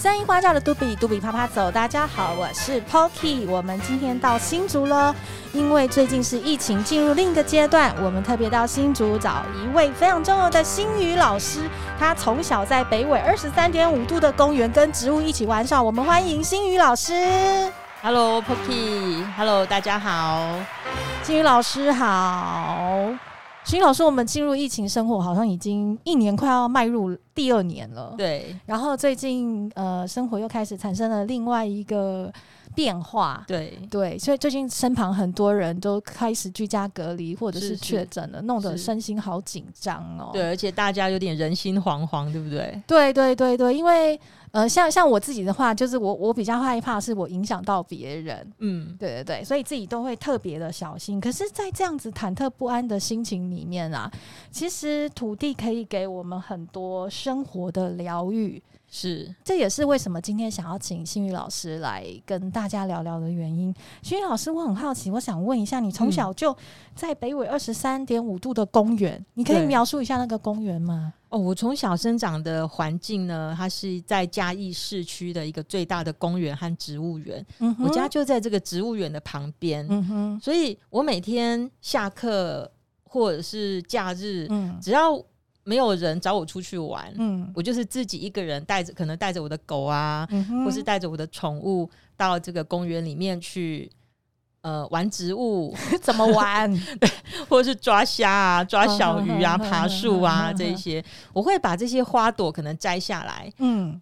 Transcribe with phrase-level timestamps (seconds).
[0.00, 1.70] 声音花轿的杜比，杜比啪啪走。
[1.70, 3.46] 大家好，我是 Poki。
[3.46, 5.14] 我们今天到新竹了，
[5.52, 11.68] 因为最近是疫情进入另一个阶段，我们特别到新竹找一位非常重要的新宇老师。
[11.98, 15.82] 他从小在北纬二十三点五度的公园跟植物一起玩耍。
[15.82, 17.70] 我们欢迎新宇老师。
[18.00, 19.22] Hello Poki。
[19.36, 20.48] Hello，大家好。
[21.22, 23.10] 新宇老师好。
[23.64, 28.14] 星宇老师，我们进入疫情生活，好像已经一年快要迈入第二年了。
[28.16, 32.32] 对，然后最近呃，生活又开始产生了另外一个
[32.74, 33.44] 变化。
[33.46, 40.30] 对对，所以最近身旁很多人都开始居家隔离，或者是确诊了，弄得身心好紧张哦。
[40.32, 42.82] 对，而且大家有点人心惶惶，对不对？
[42.86, 44.18] 对对对对，因为。
[44.52, 51.20] 呃，像像我自己的话，就是我我比较害怕是我影响到别人，嗯，对对对，所以自己都会特别的小心。
[51.20, 54.10] 可是，在这样子忐忑不安的心情里面啊，
[54.50, 58.60] 其实土地可以给我们很多生活的疗愈，
[58.90, 63.72] 是，这也是为什么今天想要请新宇老师来跟大家聊聊的原因。
[64.02, 66.54] 新宇老师，我很好奇，我想问一下，你从小就
[66.94, 71.14] 在北纬二十三点五度的公园，嗯，你可以描述一下那个公园吗？
[71.28, 77.46] 哦，我从小生长的环境呢，它是在嘉义市区的一个最大的公园和植物园。
[77.60, 79.86] 嗯，我家就在这个植物园的旁边。
[79.88, 82.68] 嗯哼，所以我每天下课
[83.04, 85.16] 或者是假日，嗯，只要
[85.70, 93.88] 没有人找我出去玩，嗯，我就是自己一个人带着，可能带着我的狗啊，嗯，或是带着我的宠物到这个公园里面去。
[94.62, 96.70] 呃，玩植物 怎么玩？
[97.00, 97.10] 对，
[97.48, 103.98] 或者是抓虾啊、抓小鱼啊、爬树啊这一些，我会把这些花朵可能摘下来，嗯，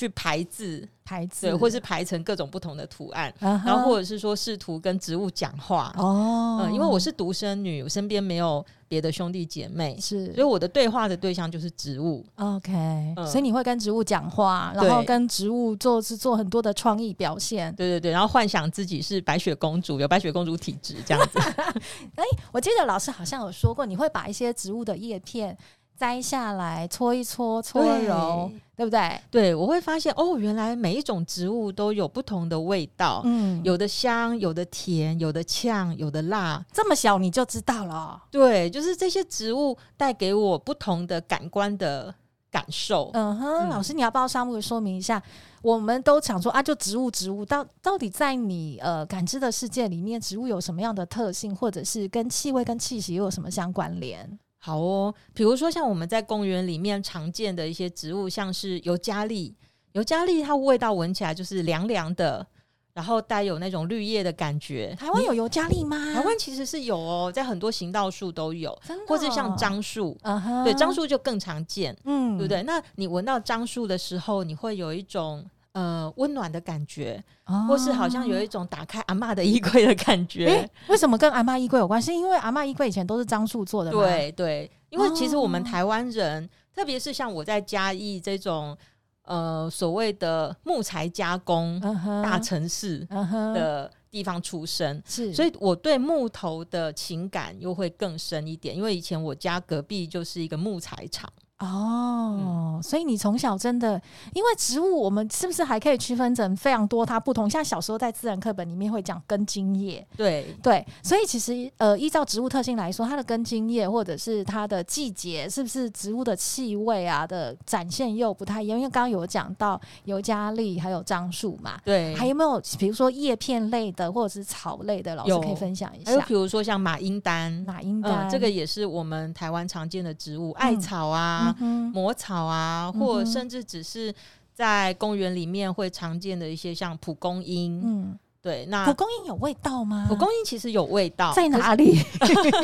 [0.00, 0.88] 去排字。
[1.02, 3.66] 排字，对，或是排成各种不同的图案，uh -huh.
[3.66, 6.68] 然后或者是说试图跟植物讲话哦、oh.
[6.68, 12.24] 嗯，因为我是独生女，我身边没有别的兄弟姐妹，是，所以我的对话的对象就是植物。
[12.36, 12.70] OK，、
[13.16, 21.40] 嗯、所以你会跟植物讲话，然后跟植物做是做很多的创意表现，对对对，然后幻想自己是白雪公主，有白雪公主体质这样子。
[22.14, 22.22] 哎，
[22.52, 25.58] 我记得老师好像有说过，你会把一些植物的叶片。
[26.00, 29.20] 摘下来搓一搓，搓揉，对不对？
[29.30, 36.64] 对，我会发现哦，原来每一种植物都有不同的味道，嗯，有的香，有的甜，有的呛，有的辣。
[36.72, 38.22] 这么小你就知道了？
[38.30, 42.14] 对，就是这些植物带给我不同的感官的
[42.50, 43.10] 感受。
[43.12, 45.22] 嗯哼，老师，你要不要稍微说明一下？
[45.60, 54.38] 我们都想说啊，就植物，植物到到底在你呃感知的世界里面，植物有什么样的特性，或者是跟气味、跟气息又有什么相关联？
[54.62, 59.54] 好哦，比如说像我们在公园里面常见的一些植物，像是尤加利，
[59.92, 62.46] 尤加利它味道闻起来就是凉凉的，
[62.92, 64.94] 然后带有那种绿叶的感觉。
[65.00, 65.96] 台湾有尤加利吗？
[66.12, 68.94] 台湾其实是有哦，在很多行道树都有，哦？
[69.08, 72.62] 或者像樟树，uh-huh，对，樟树就更常见，嗯，对不对？
[72.64, 75.44] 那你闻到樟树的时候，你会有一种。
[75.72, 80.46] 呃，温暖的感觉，哦，或是好像有一种打开阿嬷的衣柜的感觉。
[80.46, 82.12] 欸，为什么跟阿嬷衣柜有关系？
[82.12, 83.90] 因为阿嬷衣柜以前都是樟树做的。
[83.92, 88.76] 对对，因为其实我们台湾人，哦，特别是像我在嘉义这种
[89.22, 91.80] 呃所谓的木材加工
[92.20, 93.06] 大城市
[93.54, 98.74] 的地方出生，是，所以我对木头的情感又会更深一点。
[98.76, 101.32] 因为以前我家隔壁就是一个木材厂。
[101.60, 102.38] 哦、
[102.76, 104.00] 嗯，所以你从小真的，
[104.32, 107.48] 因为植物，我们是不是还可以区分成非常多它不同？
[107.48, 118.78] 像小时候在自然课本里面会讲根茎叶，对对，所以其实呃，依照植物特性来说，它的根茎叶或者是它的季节，是不是植物的气味啊的展现又不太一样？
[118.78, 125.14] 因为刚刚有讲到尤加利还有樟树嘛，对，还有没有比如说叶片类的或者是草类的？
[125.14, 126.10] 老师可以分享一下。
[126.10, 131.48] 还有比如说像马英丹，马英丹、嗯、这个也是我们台湾常见的植物，艾草啊。
[131.48, 131.49] 嗯、
[131.92, 134.14] 魔草啊，或甚至只是
[134.52, 140.06] 在公园里面会常见的一些像蒲公英，嗯，对，那蒲公英有味道吗？
[140.08, 141.98] 蒲公英其实有味道，在哪里？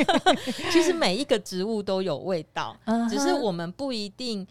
[0.71, 2.77] 其实每一个植物都有味道，
[3.09, 4.47] 只是我们不一定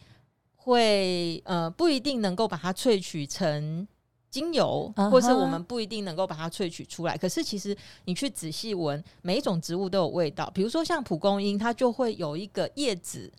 [0.56, 3.88] 会呃，不一定能够把它萃取成
[4.32, 7.16] 精油，或是我们不一定能够把它萃取出来。
[7.16, 10.50] 可是其实你去仔细闻，每一种植物都有味道。
[10.54, 13.32] 比如说像蒲公英，它就会有一个叶子。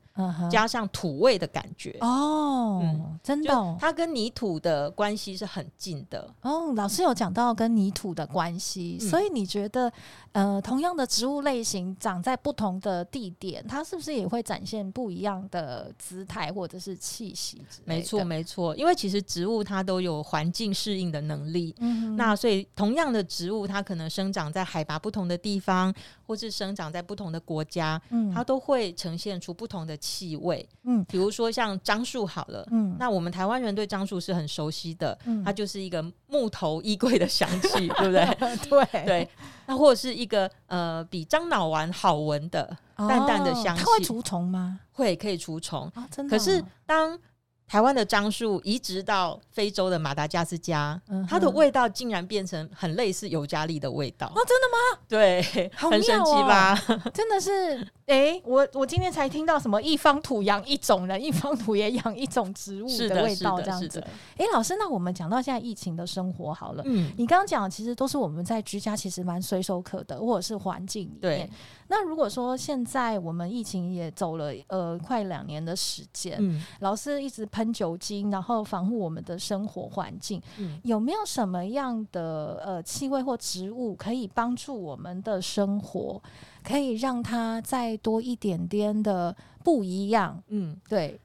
[0.50, 6.72] 加上土味的感觉哦、嗯，真的、哦，它跟泥土的关系是很近的哦。
[6.74, 9.92] 老师有讲到跟泥土的关系、嗯，所以你觉得，
[10.32, 17.62] 呃，同样的植物类型长在不同的地点，它是不是也会展现不一样的姿态或者是气息？
[17.84, 21.74] 没错，没错，因为其实植物它都有环境适应的能力。
[21.78, 25.92] 嗯，那所以同样的植物，它可能生长在海拔不同的地方，
[26.26, 38.26] 或是生长在不同的国家，嗯，它都会呈现出不同的气味，嗯，比如说像樟树好了，嗯，那我们台湾人对樟树是很熟悉的，嗯，它就是一个木头衣柜的香气， 对不对？
[38.68, 39.04] 对。
[39.04, 39.28] 对，
[39.66, 44.80] 那或者是一个呃比樟脑丸好闻的淡淡的香气，它会除虫吗？
[44.92, 46.26] 会，可以除虫，哦，真。
[46.26, 46.30] 的。
[46.30, 47.18] 可是当
[47.66, 54.28] 台湾的樟树移植到非洲的马达加斯加，嗯、它的味道竟然变成很类似尤加利的味道。
[54.28, 55.00] 哦，真的吗？
[55.08, 56.74] 对，哦、很神奇吧？
[57.12, 57.76] 真的是，
[58.06, 63.98] 哎、欸，我我今天才听到什么一方土养一种人， 一方土也养一种植物的味道，这样子。
[64.36, 71.50] 哎、欸，老师，那我们讲到现在疫情的生活好了，嗯，你刚刚讲其实都是我们在居家，其实蛮随手可得，或者是环境里面。
[71.86, 71.96] 对。
[71.96, 86.22] 那如果说现在我们疫情也走了呃快两年的时间，嗯、老师一直喷酒精，然后防护我们的生活环境，嗯、有没有什么样的呃气味或植物可以帮助我们的生活，
[86.62, 90.42] 可以让它再多一点点的不一样？
[90.48, 91.20] 嗯，对，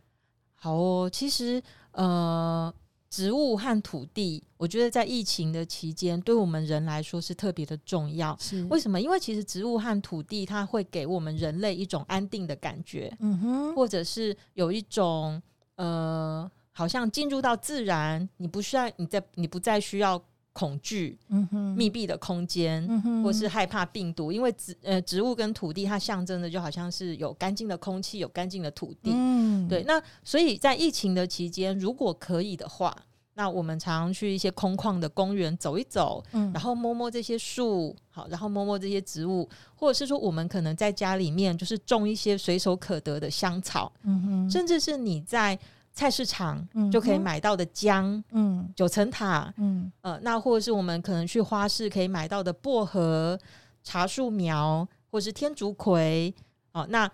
[0.56, 1.62] 好哦，其实
[1.94, 2.74] 呃。
[3.12, 8.36] 植物和土地，我觉得在疫情的期间，对我们人来说是特别的重要。
[8.40, 9.00] 是为什么？
[9.02, 15.42] 因为其实植物和土地，它会给我们人类一种安定的感觉，嗯哼，或者是有一种
[15.76, 20.18] 呃，好像进入到自然，你不需要你在，你不再需要
[20.54, 29.84] 恐惧，嗯哼，密闭的空间，嗯哼，或是害怕病毒，因为植呃植物跟土地，它象征的就好像是有干净的空气，有干净的土地，嗯，对。
[29.84, 32.96] 那所以在疫情的期间，如果可以的话，
[33.34, 45.58] 那我们常常去一些空旷的公园走一走，嗯，然后摸摸这些树，好，然后摸摸这些植物，或者是说，我们可能在家里面就是种一些随手可得的香草，嗯哼，甚至是你在
[45.94, 53.40] 菜市场就可以买到的姜，嗯，九层塔，嗯，呃，那或者是我们可能去花市可以买到的薄荷、
[53.84, 56.34] 茶树苗，或者是天竺葵，
[56.72, 57.12] 哦，那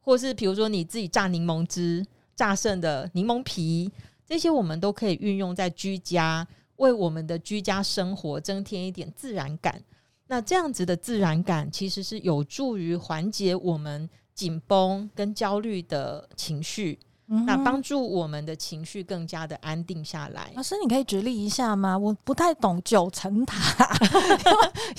[0.00, 2.04] 或是比如说你自己榨柠檬汁
[2.34, 3.90] 榨剩的柠檬皮。
[4.26, 9.82] 这些我们都可以运用在居家，为我们的居家生活增添一点自然感。
[10.26, 20.50] 那这样子的自然感，其实是有助于缓解我们紧绷跟焦虑的情绪，嗯、那帮助我们的情绪更加的安定下来。
[20.54, 21.96] 老师，你可以举例一下吗？
[21.96, 23.56] 我不太懂九层塔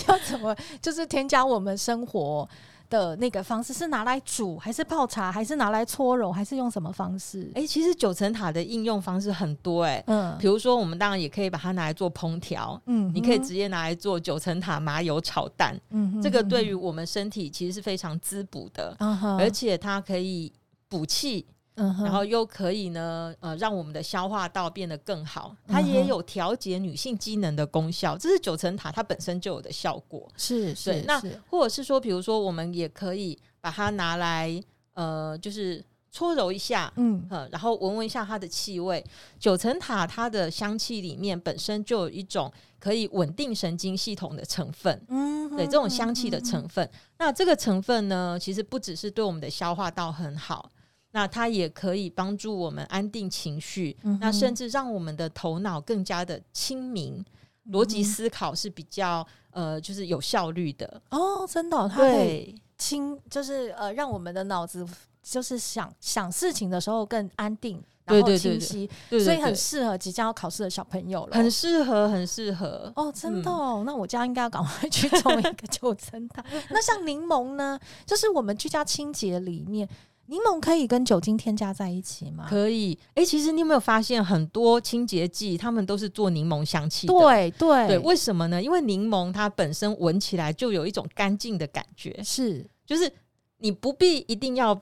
[0.07, 2.47] 要， 要怎么就是添加我们生活
[2.89, 7.51] 的那个方式是拿来煮，还是泡茶，还是拿来搓揉，还是用什么方式？
[7.55, 20.51] 哎、欸，其实九层塔的应用方式很多、欸，诶，嗯，比如说我们当然也可以把它拿来做烹调，嗯，你可以直接拿来做九层塔麻油炒蛋，嗯哼哼，这个对于我们身体其实是非常滋补的，嗯，而且它可以
[20.87, 21.45] 补气。
[21.79, 25.55] 然后又可以呢，呃，让我们的消化道变得更好。
[25.67, 30.27] 它也有调节女性机能的功效，这是九层塔它本身就有的效果。
[30.35, 34.61] 是是，那或者是说，比如说，我们也可以把它拿来，
[34.93, 39.03] 呃，就是搓揉一下，嗯，然后闻闻一下它的气味。
[39.39, 46.89] 九层塔它的香气里面本身就有一种可以稳定神经系统的成分，嗯哼，对，这种香气的成分。
[47.17, 50.69] 那这个成分呢，其实不只是对我们的消化道很好。
[51.11, 57.25] 那它也可以帮助我们安定情绪，嗯、那甚至让我们的头脑更加的清明，
[57.71, 61.01] 逻辑、嗯、思考是比较呃，就是有效率的。
[61.09, 64.85] 哦，真的、哦，它会清，就是呃，让我们的脑子
[65.23, 76.45] 就是想想事情的时候更安定，然后清晰，所以很适合即将要考试的小朋友了，很适合，很适合哦，真的哦，嗯、那我家应该要赶快 去种一个九层塔。
[76.69, 79.89] 那像柠檬呢，就是我们居家清洁里面。
[80.29, 82.45] 柠檬可以跟酒精添加在一起吗？
[82.48, 82.98] 可以。
[83.15, 87.13] 哎、欸，其实你有没有发现很多清洁剂，他们都是做柠檬香气的？
[87.13, 88.62] 对对对，为什么呢？
[88.62, 93.12] 因为柠檬它本身闻起来就有一种干净的感觉，是，就是
[93.57, 94.79] 你不必一定要，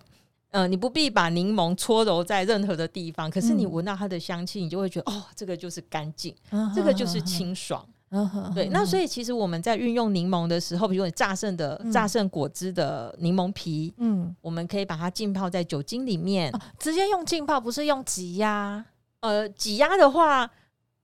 [0.50, 7.88] 呃，你不必把柠檬搓揉在任何的地方，可是你闻到它的香气，你就会觉得，嗯、哦，这个就是干净，嗯、这个就是清爽。
[8.10, 18.86] 嗯哼，对，那所以其实我们在运用柠檬的时候，比如说你榨剩的榨剩果汁的柠檬皮，嗯，我们可以把它浸泡在酒精里面，哦、直接用浸泡，不是用挤压。
[19.20, 20.50] 呃，挤压的话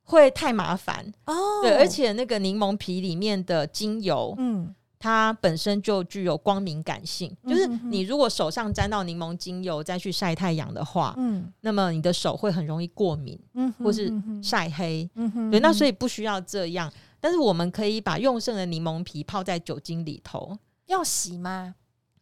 [0.04, 1.34] 会太麻烦哦。
[1.62, 4.74] 对，而且那个柠檬皮里面的精油，嗯。
[5.04, 14.10] 它本身就具有光敏感性，就是你如果手上沾到柠檬精油再去晒太阳的话，嗯，那么你的手会很容易过敏，嗯，或是
[14.42, 21.76] 晒黑，嗯哼，对，那所以不需要这样，但是我们可以把用剩的柠檬皮泡在酒精里头，要洗吗？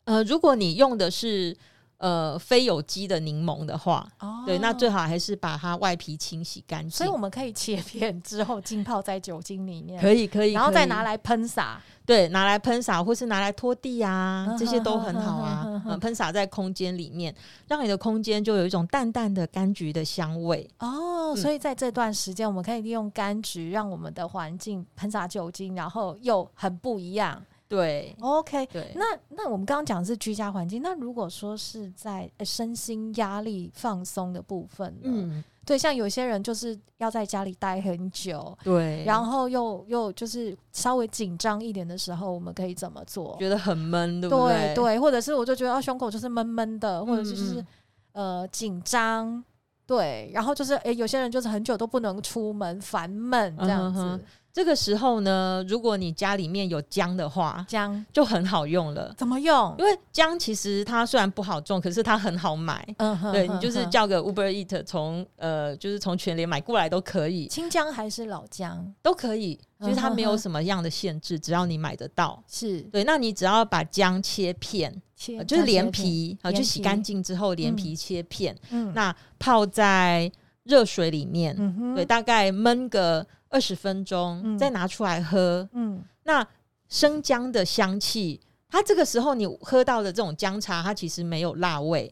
[0.05, 1.55] 呃，如果你用的是
[2.01, 6.89] 呃非有机的柠檬的话，哦，对，那最好还是把它外皮清洗干净。
[6.89, 11.79] 所以我们可以切片之后浸泡在酒精里面，可以可以，然后再拿来喷洒。
[12.03, 15.63] 对，拿来喷洒或是拿来拖地啊，嗯、这些都很好啊。
[15.65, 17.33] 嗯，嗯，喷洒在空间里面，
[17.67, 20.67] 让你的空间就有一种淡淡的柑橘的香味。
[20.79, 27.41] 哦，所以在这段时间，我们可以利用柑橘，让我们的环境喷洒酒精，然后又很不一样。
[27.71, 28.91] 对，OK，对。
[28.95, 35.03] 那那我们刚刚讲的是居家环境，那如果说是在身心压力放松的部分呢？
[35.05, 35.43] 嗯。
[35.63, 43.37] 对，像有些人就是要在家里待很久，对，然后又又就是稍微紧张一点的时候，我们可以怎么做？
[43.39, 44.73] 觉得很闷，对不对？
[44.73, 47.67] 对对，或者是我就觉得啊，胸口就是闷闷的，或者就是嗯
[48.13, 49.41] 嗯呃紧张，
[49.85, 54.01] 对，然后就是诶，有些人就是很久都不能出门，烦闷这样子。
[54.01, 54.19] 嗯
[54.53, 59.13] 这个时候呢，如果你家里面有姜的话，姜就很好用了。
[59.17, 59.73] 怎么用？
[59.79, 62.85] 因为姜其实它虽然不好种，可是它很好买。
[62.97, 67.47] 嗯哼，对，你就是叫个 Uber Eat 从呃，就是从全联买过来都可以。
[67.47, 72.43] 青姜还是老姜都可以，其实它没有什么样的限制，只要你买得到。
[72.45, 78.53] 是对，那你只要把姜切片，切就是连皮啊，就洗干净之后连皮切片。
[78.71, 80.29] 嗯，那泡在
[80.63, 81.55] 热水里面，
[81.95, 83.25] 对，大概焖个。
[83.51, 85.69] 二十分钟，嗯、再拿出来喝。
[85.73, 86.45] 嗯，那
[86.89, 88.39] 生姜的香气，
[88.69, 92.11] 它这个时候你喝到的这种姜茶，它其实没有辣味，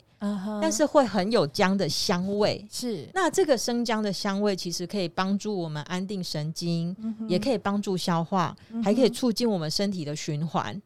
[0.62, 2.68] 但是会很有姜的香味。
[2.70, 10.80] 是，那这个生姜的香味其实可以帮助我们安定神经，嗯、也可以帮助消化，嗯、还可以促进我们身体的循环。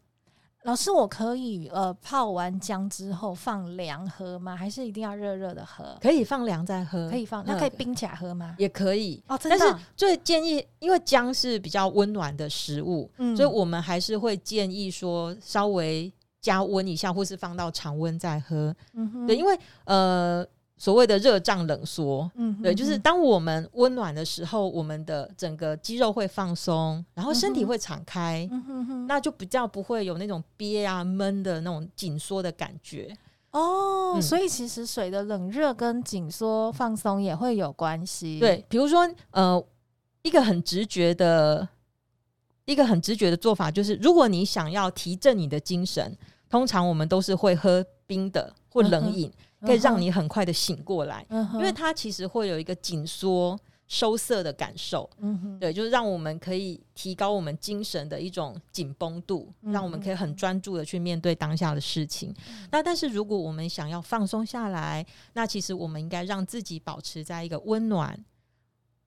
[0.63, 4.55] 老师，我可以呃泡完姜之后放凉喝吗？
[4.55, 5.97] 还是一定要热热的喝？
[6.01, 8.55] 可以放凉再喝，可以放，那可以冰起来喝吗？
[8.57, 9.57] 也可以哦，真的。
[9.57, 18.75] 但是最建议，因为姜是比较温暖的食物，嗯，所以我们还是会建议说稍微加温一下，或是放到常温再喝。
[18.93, 20.45] 嗯哼，对，因为呃。
[20.83, 33.17] 所谓的热胀冷缩，嗯哼哼，对，就是当我们温暖的时候，我们的整个肌肉会放松，然后身体会敞开，嗯哼哼，那就比较不会有那种憋啊闷的那种紧缩的感觉。
[33.51, 38.37] 哦，嗯、所以其实水的冷热跟紧缩放松也会有关系。
[38.41, 39.65] 对，比如说，呃，
[40.23, 41.65] 一个很直觉的，
[42.65, 46.17] 一个很直觉的做法就是，如果你想要提振你的精神，
[46.49, 49.29] 通常我们都是会喝冰的或冷饮。
[49.29, 55.09] 嗯可以让你很快的醒过来，嗯、因为它其实会有一个紧缩、收涩的感受。
[55.19, 62.33] 嗯，对，就是让我们可以提高我们精神的一种紧绷度，嗯、让我们可以很专注的去面对当下的事情。
[62.49, 68.17] 嗯、那但是如果我们想要放松下来，那其实我们应该让自己保持在一个温暖，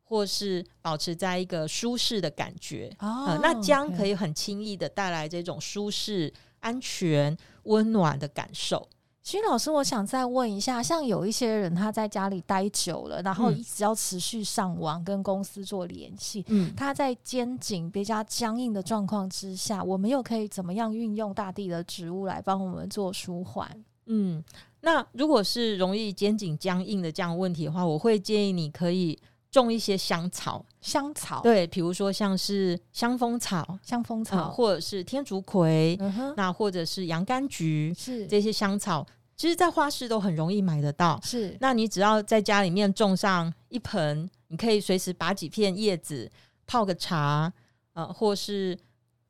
[0.04, 2.90] 或是保持在一个舒适的感觉。
[3.00, 8.88] 哦、呃，那姜可以很轻易的带来这种舒适、安全、温暖的感受。
[9.26, 23.68] 徐老师，我想再问一下，像有一些人他在家里待久了，然后一直要持续上网跟公司做联系，嗯，他在肩颈比较僵硬的状况之下，我们又可以怎么样运用大地的植物来帮我们做舒缓？
[24.04, 24.40] 嗯，
[24.83, 29.18] 那如果是容易肩颈僵硬的这样问题的话，我会建议你可以
[29.50, 35.99] 种一些香草，香草，对，比如说像是香蜂草、香蜂草，嗯、或者是天竺葵，
[36.37, 39.04] 那或者是洋甘菊，是这些香草。
[39.37, 41.21] 其实，在花市都很容易买得到。
[41.23, 46.31] 是，那你只要在家里面种上一盆，你可以随时拔几片叶子
[46.66, 47.52] 泡个茶，
[47.93, 48.76] 呃，或是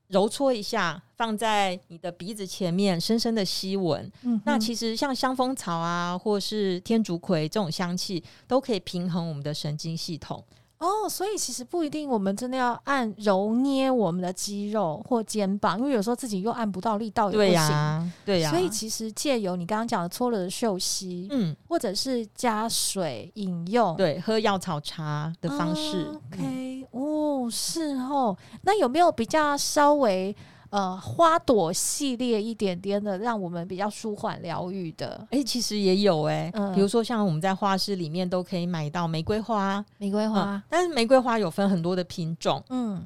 [0.08, 4.08] 揉搓一下，放在你的鼻子前面，深深的吸闻。
[4.22, 10.44] 嗯，那其实像香蜂草啊，或是天竺葵这种香气，都可以平衡我们的神经系统。
[10.78, 17.48] 哦，所以其实不一定，我们真的要按揉捏我们的肌肉或肩膀，因为有时候自己又按不到力道也不行。
[17.48, 18.52] 对呀、啊，对呀、啊。
[18.52, 25.98] 所以其实借由你刚刚讲的搓了的嗅息，嗯，或者是加水饮用，对，喝药草茶的方式。
[25.98, 28.36] 啊、OK，哦，是哦。
[28.62, 30.36] 那有没有比较稍微？
[30.70, 35.26] 呃，花朵系列一点点的，让我们比较舒缓疗愈的。
[35.30, 40.62] 哎、欸，其实也有哎、欸，嗯、比如说像我们在花市里面都可以买到玫瑰花，玫瑰花、嗯。
[40.68, 43.04] 但是玫瑰花有分很多的品种，嗯，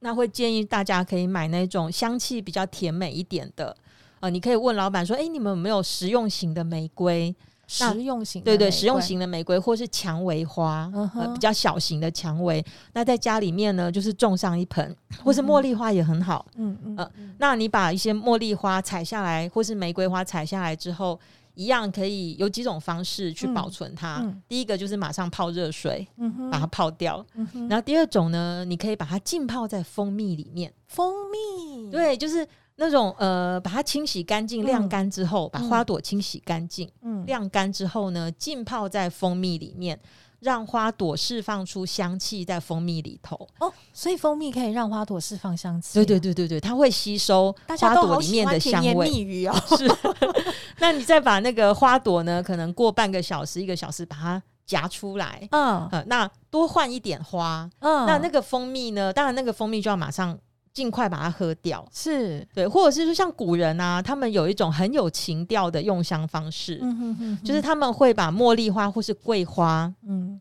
[0.00, 3.76] 那会建议大家可以买那种香气比较甜美一点的。
[4.20, 7.34] 呃，你可以问老板说，哎、欸，你们有没有实用型的玫瑰？
[7.70, 12.64] 实用型对对，实用型的玫瑰或是蔷薇花，嗯、呃，比较小型的蔷薇。
[12.92, 16.44] 那在家里面呢，就是种上一盆，或是茉莉花也很好。
[16.56, 21.18] 嗯嗯，呃，那你把一些茉莉花采下来，或是玫瑰花采下来之后，
[21.54, 24.18] 一样可以有几种方式去保存它。
[24.22, 27.24] 嗯嗯、第一个就是马上泡热水，嗯、把它泡掉。
[27.34, 30.72] 嗯、然后第二种呢，你可以把它浸泡在蜂蜜里面。
[30.88, 32.44] 蜂蜜，对，就是。
[32.80, 40.00] 那种呃，把它清洗干净、晾干之后，把花朵清洗干净，嗯，晾干之后呢，浸泡在蜂蜜里面。
[40.40, 45.92] 让花朵释放出香气在蜂蜜里头哦，所以蜂蜜可以让花朵释放香气。
[45.92, 49.06] 对对对对对，它会吸收花朵里面的香味。
[49.06, 49.86] 蜜语哦， 是。
[50.80, 55.46] 那你再把那个花朵呢，可能过半个小时、一个小时，把它夹出来。
[55.50, 57.68] 嗯，呃、那多换一点花。
[57.80, 59.12] 嗯，那那个蜂蜜呢？
[59.12, 60.38] 当然，那个蜂蜜就要马上。
[60.72, 62.46] 尽快把它喝掉，是。
[62.54, 70.40] 对，或者是说像古人啊，他们有一种很有情调的用香方式，嗯哼哼哼，就是他们会把茉莉花或是桂花，嗯，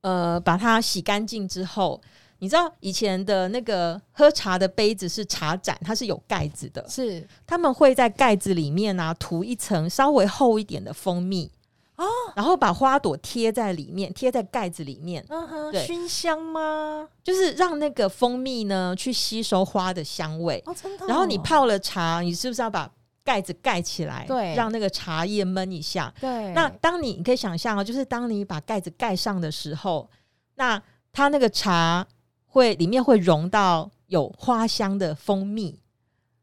[0.00, 2.00] 呃，把它洗干净之后，
[2.40, 7.26] 你知道以前的那个喝茶的杯子是茶盏，它是有盖子的，是。
[7.46, 11.50] 他们会在盖子里面啊涂一层稍微厚一点的蜂蜜。
[11.96, 17.08] 哦，然后把花朵贴在里面，贴在盖子里面，嗯哼，对，熏香吗？
[17.24, 20.62] 就是让那个蜂蜜呢去吸收花的香味。
[20.66, 21.08] 哦，真的哦。
[21.08, 22.90] 然后你泡了茶，你是不是要把
[23.24, 24.26] 盖子盖起来？
[24.28, 26.12] 对，让那个茶叶闷一下。
[26.20, 26.52] 对。
[26.52, 30.08] 那当你你可以想象哦，就是当你把盖子盖上的时候，
[30.56, 30.80] 那
[31.12, 32.06] 它那个茶
[32.44, 35.80] 会里面会融到有花香的蜂蜜，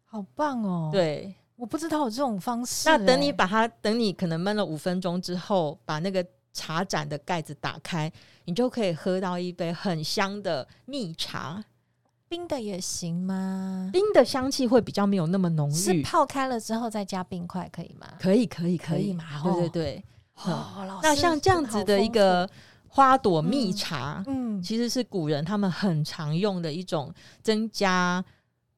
[0.06, 0.90] 好棒哦。
[0.92, 1.36] 对。
[1.64, 2.90] 我不知道有这种方式。
[2.90, 8.12] 那等你把它，等你可能闷了五分钟之后，把那个茶盏的盖子打开，
[8.44, 11.64] 你就可以喝到一杯很香的蜜茶。
[12.28, 13.90] 冰的也行吗？
[13.94, 15.74] 冰的香气会比较没有那么浓郁。
[15.74, 18.08] 是泡开了之后再加冰块可以吗？
[18.20, 19.24] 可以，可以，可以，嘛？
[19.42, 20.04] 对对对。
[20.44, 22.46] 哦，那像这样子的一个
[22.90, 28.22] 花朵蜜茶，嗯，其实是古人他们很常用的一种增加。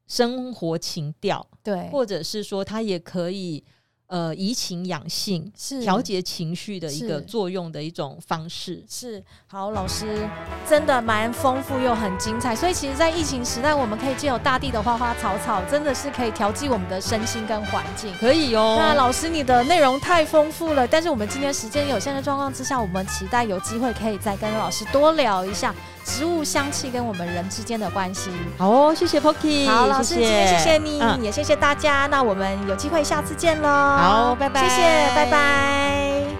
[0.08, 3.62] 生活情调，对，或者是说，它也可以。
[4.08, 8.86] 呃，怡情养性是调节情绪的一个作用的一种方式。
[8.88, 10.30] 是，是好，老师
[10.70, 12.56] 真的蛮丰富又很精彩。
[12.56, 18.14] 所以，其实，在疫情时代，我们可以借由大地的花花草草，真的是可以调剂我们的身心跟环境。
[18.20, 18.76] 可以哦。
[18.78, 25.74] 那老师，你的内容太丰富了，但是我们今天时间有限的状况之下，我们期待有机会可以再跟老师多聊一下
[26.06, 28.30] 植物香气跟我们人之间的关系。
[28.58, 29.68] 好哦，谢谢 Poki。
[29.68, 32.08] 好，老师，谢谢今天谢谢你，嗯、也谢谢大家。
[32.08, 33.68] 那我们有机会下次见喽。
[33.68, 34.82] 好，拜拜，谢谢，
[35.16, 36.35] 拜拜。